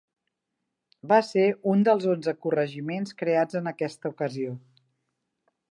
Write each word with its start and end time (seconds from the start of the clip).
Va 1.11 1.19
ser 1.27 1.43
un 1.73 1.83
dels 1.89 2.09
onze 2.15 2.33
corregiments 2.47 3.17
creats 3.23 3.61
en 3.61 3.73
aquesta 3.75 4.13
ocasió. 4.17 4.57